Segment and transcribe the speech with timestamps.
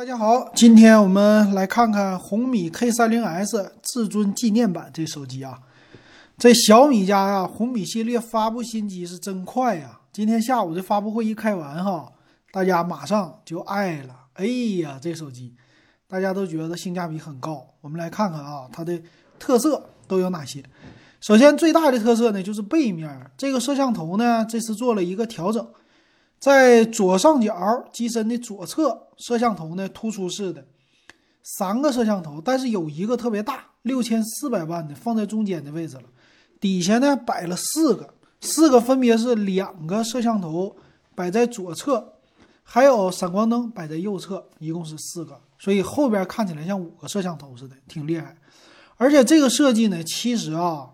[0.00, 5.60] 大家好，今天我们来看看红米 K30S 至尊纪念版这手机啊。
[6.38, 10.00] 这小米家呀，红米系列发布新机是真快呀。
[10.10, 12.10] 今天下午这发布会一开完哈，
[12.50, 14.14] 大家马上就爱了。
[14.36, 14.46] 哎
[14.80, 15.54] 呀，这手机
[16.08, 17.62] 大家都觉得性价比很高。
[17.82, 18.98] 我们来看看啊，它的
[19.38, 20.64] 特色都有哪些。
[21.20, 25.68] 首先最大的特色呢，就是背面这个摄像头呢，这次做了一个调整。
[26.40, 30.66] 在左上角机身的左侧，摄像头呢突出式的
[31.42, 36.04] 三个摄像头，但是有一个特别大，六千四百万的放在中间的位置了。
[36.58, 40.74] 底下呢摆了四个，四个分别是两个摄像头
[41.14, 42.14] 摆在左侧，
[42.62, 48.34] 还有闪光灯摆在右侧，一共是四个，所以后边看起来像五个摄像头似的，挺厉害。
[48.96, 50.88] 而且这个设计呢，其实啊。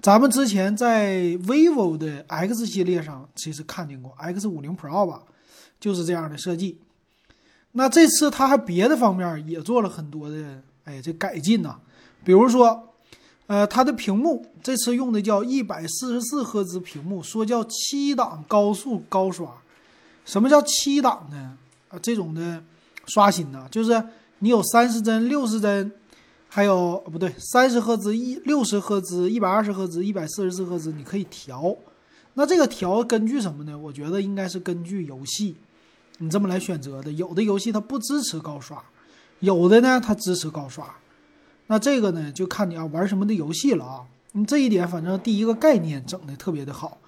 [0.00, 5.22] 咱们之前在 vivo 的 X 系列上其实看见过 X 五零 Pro 吧，
[5.80, 6.78] 就是这样的设计。
[7.72, 11.80] 那这次它还别的方面也做了很多的，哎，这改进呐。
[12.22, 12.94] 比如说，
[13.48, 19.52] 呃，它的屏幕这次用的叫一百四十四赫兹屏幕，说叫七档高速高刷。
[20.24, 21.58] 什么叫七档呢？
[21.88, 22.62] 啊，这种的
[23.06, 24.00] 刷新呢，就是
[24.38, 25.92] 你有三十帧、六十帧。
[26.50, 31.76] 还有不对，三十赫兹、一六十赫兹、一百二十赫兹、一百四十四赫兹，你可以调。
[32.34, 33.76] 那这个调根据什么呢？
[33.76, 35.56] 我觉得应该是根据游戏，
[36.18, 37.12] 你这么来选择的。
[37.12, 38.82] 有的游戏它不支持高刷，
[39.40, 40.86] 有的呢它支持高刷。
[41.66, 44.00] 那这个呢就看你要玩什么的游戏了啊。
[44.32, 46.98] 你这一点反正第一个概念整的特别的好，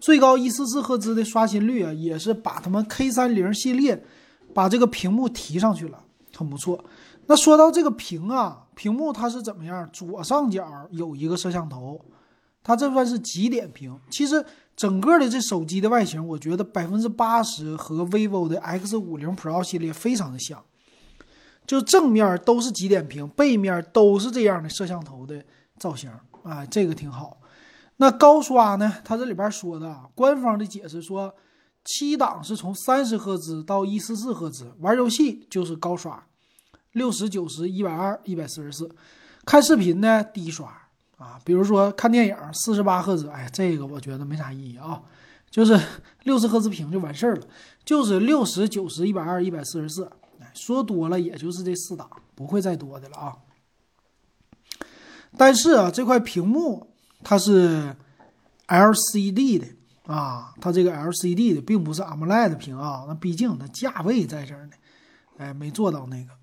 [0.00, 4.04] 最高一四四赫兹的刷新率啊，也是把他们 K 三零系列
[4.52, 6.02] 把这个屏幕提上去了，
[6.34, 6.84] 很不错。
[7.26, 8.64] 那说到这个屏啊。
[8.78, 9.90] 屏幕它是怎么样？
[9.92, 12.00] 左上角有一个摄像头，
[12.62, 13.98] 它这算是极点屏。
[14.08, 20.64] 其实整个的这手机的外形，我觉得百分之八十和 vivo 的 X 五零 Pro 系列非常的像，
[21.66, 25.44] 就正面都是极点屏，背面都是这样的摄像头的
[25.80, 26.08] 造型
[26.44, 27.40] 啊，这个挺好。
[27.96, 28.94] 那高刷呢？
[29.04, 31.34] 它这里边说的，官方的解释说，
[31.84, 36.24] 七档是从三十赫兹到一四四赫兹，玩游戏就是高刷。
[36.92, 38.90] 六十九十一百二一百四十四，
[39.44, 40.66] 看视频呢低刷
[41.16, 45.02] 啊，比如说看电影四十八赫兹，哎，这个我觉得没啥意义啊，
[45.50, 45.78] 就是
[46.24, 47.46] 六十赫兹屏就完事儿了，
[47.84, 50.10] 就是六十九十一百二一百四十四，
[50.40, 53.36] 哎，说多了也就是这四档，不会再多的了啊。
[55.36, 57.94] 但是啊，这块屏幕它是
[58.66, 59.66] LCD 的
[60.06, 64.72] 啊，它这个 LCD 的并不是 AMOLED 屏啊，那毕竟它价位在这儿呢，
[65.36, 66.37] 哎，没做到那个。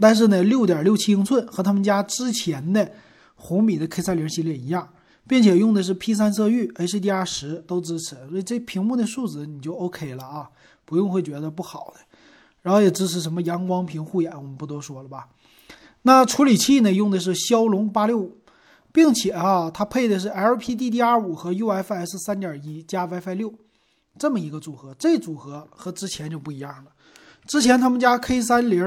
[0.00, 2.88] 但是呢，六点六七英寸和他们家之前的
[3.34, 4.88] 红米的 K 三零系列一样，
[5.26, 10.48] 并且用的是 P 三色域，HDR 十都支持，所以这屏幕的素质你就 OK 了啊，
[10.84, 12.00] 不用会觉得不好的。
[12.62, 15.28] 然后也支持什么阳光屏护眼，我们不多说了吧。
[16.02, 18.36] 那处理器呢，用的是骁龙八六五，
[18.92, 23.52] 并且啊，它配的是 LPDDR 五和 UFS 三点一加 WiFi 六
[24.16, 26.92] 这么一个组合，这组合和之前就不一样了。
[27.46, 28.86] 之前他们家 K 三零。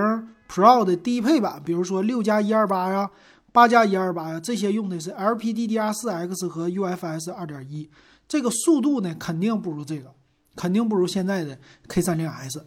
[0.51, 3.09] Pro 的低配版，比如说六加一二八呀，
[3.53, 7.89] 八加一二八呀，这些用的是 LPDDR4X 和 UFS 二点一，
[8.27, 10.13] 这个速度呢肯定不如这个，
[10.57, 11.57] 肯定不如现在的
[11.87, 12.63] K30S。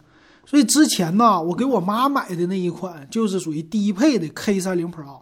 [0.47, 5.21] 所以之前呢，我给我妈买的那一款就是属于低配的 K30 Pro，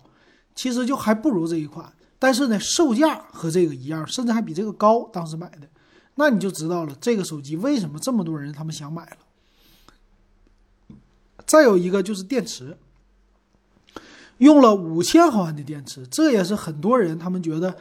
[0.55, 5.11] 其实就还不如这一款，但是呢，售价和这个一样，甚至还比这个高。
[5.13, 5.69] 当时买的，
[6.15, 9.17] 那你就知道了这个手机为什么这么多人他们想买了。
[11.53, 12.79] 再有一个就是电池，
[14.39, 17.77] 用了五千毫安的电池，这也是很多人他们觉得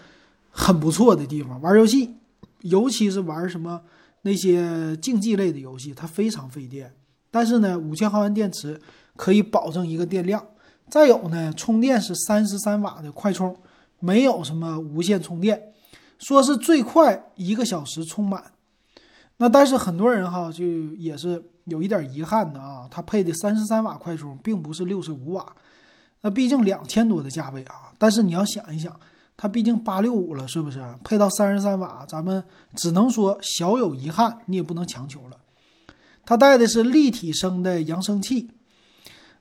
[0.49, 1.61] 很不错的地方。
[1.61, 2.17] 玩游戏，
[2.63, 3.83] 尤其是玩什么
[4.23, 6.93] 那些竞技类的游戏，它非常费电。
[7.31, 8.77] 但是呢，五千毫安电池
[9.15, 10.45] 可以保证一个电量。
[10.89, 13.55] 再有呢，充电是三十三瓦的快充，
[14.01, 15.71] 没有什么无线充电，
[16.19, 18.51] 说是最快一个小时充满。
[19.37, 20.65] 那但是很多人哈就
[20.97, 21.41] 也是。
[21.65, 25.45] 有一点遗憾的啊，它配的三十三瓦快充，并不是六十五瓦。
[26.21, 28.95] 那毕竟两千多的价位啊，但是你要想一想，
[29.35, 30.79] 它毕竟八六五了，是不是？
[31.03, 32.43] 配到三十三瓦，咱们
[32.75, 35.37] 只能说小有遗憾，你也不能强求了。
[36.23, 38.49] 它带的是立体声的扬声器，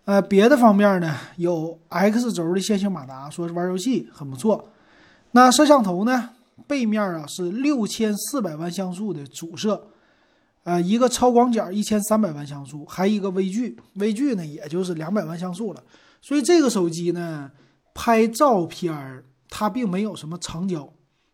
[0.06, 4.70] 呃，别的方面呢，有 X 轴的线性马达，说是玩游戏很不错。
[5.32, 6.30] 那摄像头呢，
[6.66, 9.88] 背面啊是六千四百万像素的主摄。
[10.64, 15.82] 呃，一个超广角一千三百万像素，还一个微距，微距呢也就是两百万像素了。
[16.20, 17.50] 所以这个手机呢，
[17.94, 20.92] 拍照片它并没有什么长焦，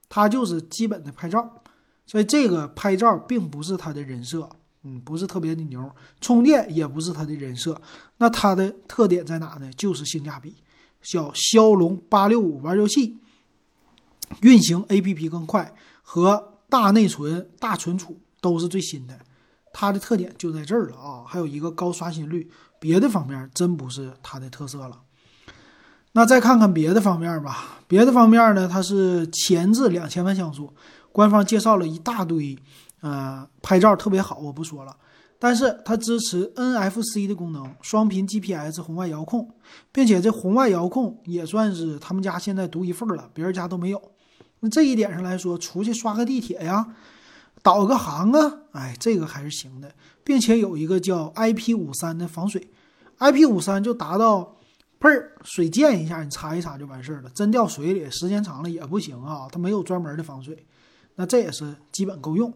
[0.08, 1.62] 它就是基本的拍照。
[2.06, 4.48] 所以这个拍照并不是它的人设
[4.84, 5.90] 嗯，不是特别的牛，
[6.20, 7.80] 充电也不是它的人设。
[8.18, 9.70] 那它的特点在哪呢？
[9.76, 10.54] 就是性价比。
[11.02, 13.18] 叫骁龙八六五玩游戏，
[14.42, 15.72] 运行 APP 更快，
[16.02, 19.18] 和大内存、大存储都是最新的。
[19.72, 21.24] 它的特点就在这儿了啊！
[21.26, 22.48] 还有一个高刷新率，
[22.78, 25.00] 别的方面真不是它的特色了。
[26.12, 30.72] 那再看看别的方面吧，别的方面呢，它是前置两千万像素，
[31.12, 32.56] 官方介绍了一大堆，
[33.00, 34.96] 呃，拍照特别好，我不说了。
[35.38, 39.50] 但是它支持 NFC 的功能，双频 GPS 红外遥控，
[39.92, 44.00] 并且这红外遥控也算是他们家现在独一份了，别人家都没有。
[44.60, 46.94] 那这一点上来说，出去刷个地铁呀，
[47.66, 49.92] 导个航啊，哎，这个还是行的，
[50.22, 52.70] 并且有一个叫 IP 五三的防水
[53.18, 54.52] ，IP 五三就达到。
[54.98, 57.28] 喷儿水溅一下，你擦一擦就完事儿了。
[57.34, 59.46] 真掉水里，时间长了也不行啊。
[59.52, 60.64] 它没有专门的防水，
[61.16, 62.50] 那这也是基本够用。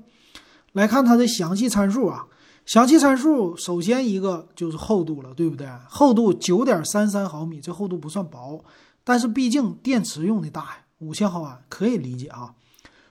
[0.73, 2.27] 来看它的详细参数啊，
[2.65, 5.69] 详细参数首先一个就是厚度了，对不对？
[5.87, 8.65] 厚度九点三三毫米，这厚度不算薄，
[9.05, 12.55] 但是毕竟电池用的大呀，五千毫安可以理解啊。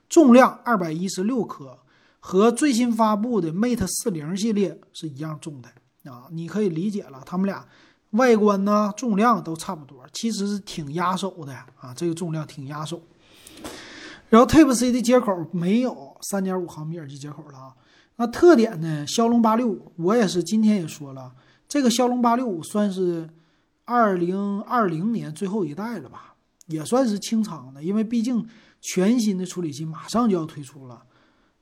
[0.09, 1.77] 重量二百一十六克，
[2.19, 5.69] 和最新发布的 Mate 四零系列是一样重的
[6.11, 6.27] 啊。
[6.31, 7.65] 你可以理解了，他们俩。
[8.13, 12.99] 外观呢，重量都差不多，其实是挺压手的啊，这个重量挺压手。
[14.29, 17.75] 然后 Type C 的接口没有三点五毫米耳机接口了啊。
[18.15, 19.05] 那特点呢？
[19.05, 21.31] 骁龙八六五，我也是今天也说了，
[21.67, 23.29] 这个骁龙八六五算是
[23.85, 26.33] 二零二零年最后一代了吧，
[26.65, 28.43] 也算是清仓的，因为毕竟
[28.81, 31.03] 全新的处理器马上就要推出了，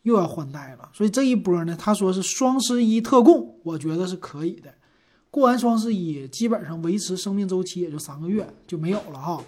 [0.08, 4.74] 又要换代了，所以这一波呢，他说是双十一特供，我觉得是可以的。
[5.30, 9.44] 过完双十一，基本上维持生命周期也就三个月就没有了哈。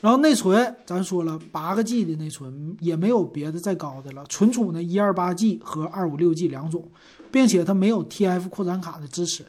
[0.00, 4.24] 然后内存，咱说了八个 G 的内存，也没有别的再高的了。
[4.24, 6.90] 存储呢，一二八 G 和二五六 G 两种，
[7.30, 9.44] 并且它没有 TF 扩展卡的支持。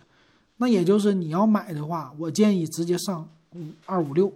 [0.57, 3.29] 那也就是你要买的话，我建议直接上
[3.85, 4.31] 二五六。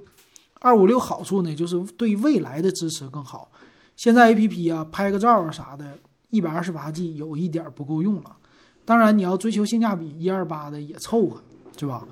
[0.59, 3.51] 二五六好处呢，就是对未来的支持更好。
[3.97, 5.97] 现在 APP 啊，拍个照啊啥的，
[6.29, 8.37] 一百二十八 G 有一点不够用了。
[8.85, 11.41] 当然，你要追求性价比，一二八的也凑合，
[11.77, 12.07] 是吧？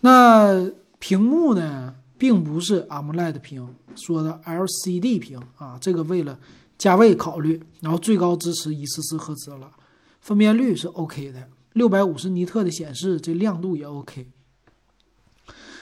[0.00, 0.70] 那
[1.00, 6.38] 屏幕呢，并不是 AMOLED 屏，说的 LCD 屏啊，这个为了
[6.78, 9.72] 价位考虑，然后最高支持一四四赫兹了，
[10.20, 14.28] 分辨率是 OK 的，六百五十尼特的显示，这亮度也 OK。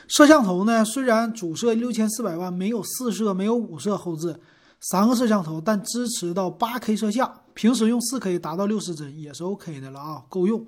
[0.08, 4.40] 摄像头呢，虽然主摄六千四百万，没有四摄，没有五摄后置。
[4.80, 10.66] 三个摄像头，但支持到八 K 摄像，平时用四 K 达到六十帧也是 OK 的了啊，够用。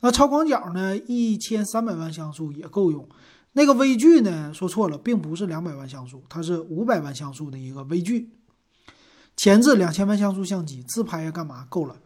[0.00, 3.08] 那超广角呢，一千三百万像素也够用。
[3.54, 8.30] 那个微距呢，说错了，并不是两百万像素，它是五百万像素的一个微距。
[9.36, 11.96] 前置两千万像素相机，自拍呀干嘛够了。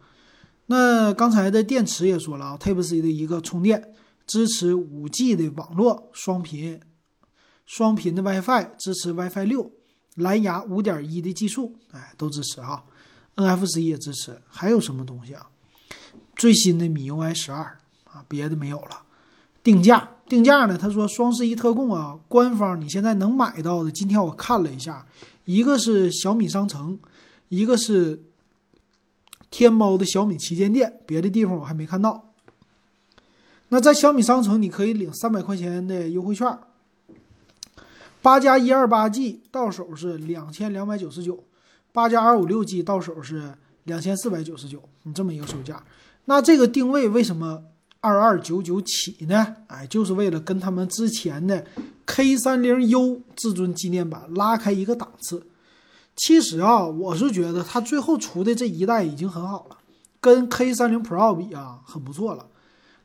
[0.67, 3.93] 那刚才的电池也说了啊，Type C 的一个充电，
[4.25, 6.79] 支持五 G 的网络双频，
[7.65, 9.69] 双频的 WiFi，支持 WiFi 六。
[10.15, 12.83] 蓝牙五点一的技术，哎，都支持哈
[13.35, 14.39] ，NFC 也支持。
[14.47, 15.47] 还有什么东西啊？
[16.35, 19.01] 最新的米 UI 十二啊，别的没有了。
[19.63, 20.77] 定价，定价呢？
[20.77, 25.07] 他说双十一特供啊，官方你现在能买到的，今天我看了一下，
[25.45, 26.99] 一个是小米商城，
[27.49, 28.21] 一个是
[29.49, 32.29] 天猫的小米旗舰店，别的地方我还没看到。
[33.69, 36.45] 那在小米商城，你可以领三百块钱的优惠券。
[38.23, 41.43] 八加一二八 G 到手是两千两百九十九，
[41.91, 43.53] 八加二五六 G 到手是
[43.83, 45.83] 两千四百九十九，你这么一个售价，
[46.23, 47.61] 那这个定位为什么
[47.99, 49.57] 二二九九起呢？
[49.67, 51.65] 哎，就是为了跟他们之前的
[52.05, 55.45] K 三零 U 至尊纪念版拉开一个档次。
[56.15, 59.77] 其实啊，我是觉得它最后出的这一代已经很好了，
[60.21, 62.45] 跟 K 三零 Pro 比啊，很不错了。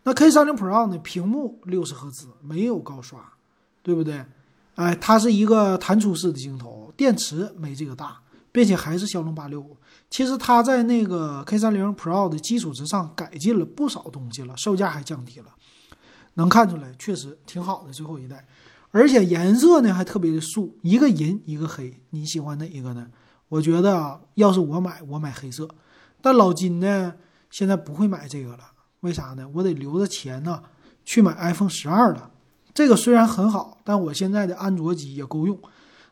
[0.04, 3.32] 那 K 三零 Pro 呢，屏幕六十赫兹，没有高刷，
[3.82, 4.24] 对不对？
[4.78, 8.16] 哎，它是一个弹出式的镜头，电池没这个大，
[8.52, 9.76] 并且还是骁龙八六五。
[10.08, 15.46] 其实它在那个 K 三零 Pro 的基础之上改进了不少东西了，售价还降低了，
[16.34, 18.46] 能看出来确实挺好的最后一代。
[18.92, 23.08] 而且颜色呢还特别的素，一个银一个黑，你喜欢哪一个呢？
[23.48, 25.68] 我觉得要是我买，我买黑色。
[26.22, 27.14] 但老金呢
[27.50, 28.60] 现在不会买这个了，
[29.00, 29.44] 为啥呢？
[29.54, 30.62] 我得留着钱呢
[31.04, 32.30] 去买 iPhone 十二了。
[32.78, 35.58] 这个虽然很好，但我现在的安卓机也够用。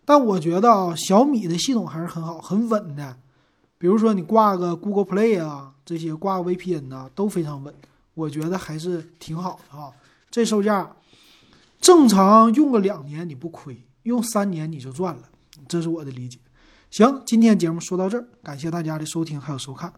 [0.05, 3.17] 但我觉得啊，小米的系统还是很好、很稳的。
[3.79, 7.73] 比如说你挂个 Google Play 啊，这些挂 VPN 呐，都非常稳。
[8.15, 9.93] 我觉得还是挺好的哈。
[10.29, 10.91] 这售价，
[11.81, 15.23] 正常用个两年你不亏，用三年你就赚了。
[15.69, 16.41] 这是我的理解。
[16.91, 19.93] 行，今天节目说到这儿，感谢大家的收听还有收看。